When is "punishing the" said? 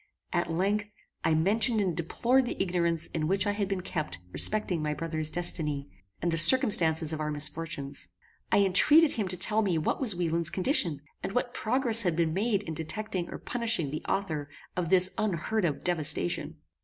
13.37-14.03